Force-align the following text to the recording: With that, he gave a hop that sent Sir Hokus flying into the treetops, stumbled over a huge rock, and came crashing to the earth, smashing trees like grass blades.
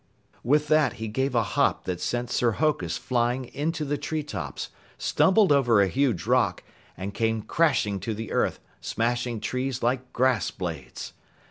With 0.43 0.67
that, 0.67 0.93
he 0.93 1.07
gave 1.07 1.35
a 1.35 1.43
hop 1.43 1.83
that 1.83 2.01
sent 2.01 2.31
Sir 2.31 2.53
Hokus 2.53 2.97
flying 2.97 3.45
into 3.45 3.85
the 3.85 3.99
treetops, 3.99 4.69
stumbled 4.97 5.51
over 5.51 5.79
a 5.79 5.87
huge 5.87 6.25
rock, 6.25 6.63
and 6.97 7.13
came 7.13 7.43
crashing 7.43 7.99
to 7.99 8.15
the 8.15 8.31
earth, 8.31 8.59
smashing 8.79 9.41
trees 9.41 9.83
like 9.83 10.11
grass 10.11 10.49
blades. 10.49 11.13